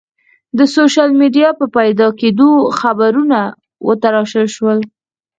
د 0.57 0.59
سوشل 0.75 1.09
میډیا 1.19 1.49
په 1.59 1.65
پیدا 1.77 2.07
کېدو 2.21 2.49
خبرونه 2.79 3.39
وتراشل 3.87 4.47
شول. 4.55 4.79